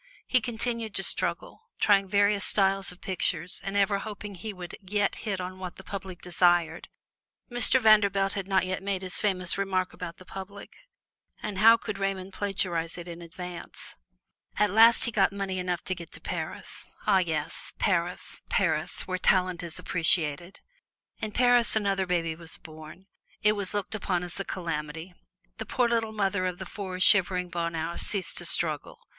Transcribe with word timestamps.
He 0.25 0.41
continued 0.41 0.95
to 0.95 1.03
struggle, 1.03 1.69
trying 1.79 2.07
various 2.09 2.43
styles 2.43 2.91
of 2.91 3.01
pictures 3.01 3.61
and 3.63 3.77
ever 3.77 3.99
hoping 3.99 4.33
he 4.33 4.51
would 4.51 4.75
yet 4.81 5.17
hit 5.29 5.39
on 5.39 5.59
what 5.59 5.75
the 5.75 5.83
public 5.83 6.23
desired. 6.23 6.89
Mr. 7.51 7.79
Vanderbilt 7.79 8.33
had 8.33 8.47
not 8.47 8.65
yet 8.65 8.81
made 8.81 9.03
his 9.03 9.19
famous 9.19 9.59
remark 9.59 9.93
about 9.93 10.17
the 10.17 10.25
public, 10.25 10.73
and 11.43 11.59
how 11.59 11.77
could 11.77 11.99
Raymond 11.99 12.33
plagiarize 12.33 12.97
it 12.97 13.07
in 13.07 13.21
advance? 13.21 13.95
At 14.57 14.71
last 14.71 15.03
he 15.05 15.11
got 15.11 15.31
money 15.31 15.59
enough 15.59 15.83
to 15.83 15.93
get 15.93 16.11
to 16.13 16.19
Paris 16.19 16.87
ah, 17.05 17.19
yes, 17.19 17.71
Paris, 17.77 18.41
Paris, 18.49 19.03
there 19.07 19.17
talent 19.19 19.61
is 19.61 19.77
appreciated! 19.77 20.61
In 21.19 21.31
Paris 21.31 21.75
another 21.75 22.07
baby 22.07 22.35
was 22.35 22.57
born 22.57 23.05
it 23.43 23.51
was 23.51 23.75
looked 23.75 23.93
upon 23.93 24.23
as 24.23 24.39
a 24.39 24.45
calamity. 24.45 25.13
The 25.59 25.67
poor 25.67 25.87
little 25.87 26.11
mother 26.11 26.47
of 26.47 26.57
the 26.57 26.65
four 26.65 26.93
little 26.93 27.01
shivering 27.01 27.51
Bonheurs 27.51 28.01
ceased 28.01 28.39
to 28.39 28.45
struggle. 28.45 28.97